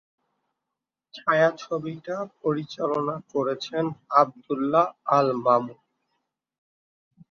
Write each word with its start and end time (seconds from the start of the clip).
ছায়াছবিটি 1.13 2.13
পরিচালনা 2.41 3.15
করেছেন 3.33 3.85
আবদুল্লাহ 4.21 4.85
আল 5.09 5.27
মামুন। 5.43 5.79